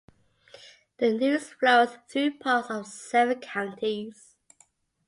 [0.97, 4.35] The Neuse flows through parts of seven counties.